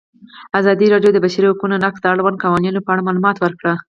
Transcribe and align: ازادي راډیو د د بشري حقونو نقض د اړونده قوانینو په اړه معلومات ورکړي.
ازادي 0.59 0.87
راډیو 0.93 1.11
د 1.13 1.15
د 1.19 1.23
بشري 1.25 1.47
حقونو 1.51 1.75
نقض 1.83 1.99
د 2.01 2.05
اړونده 2.11 2.41
قوانینو 2.43 2.83
په 2.85 2.89
اړه 2.93 3.05
معلومات 3.07 3.37
ورکړي. 3.39 3.73